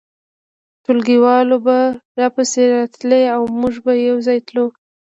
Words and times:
ټولګیوالې 0.83 1.57
به 1.65 1.77
راپسې 2.19 2.63
راتلې 2.73 3.23
او 3.35 3.41
موږ 3.59 3.75
به 3.85 3.93
یو 4.07 4.17
ځای 4.27 4.39
تلو 4.47 4.65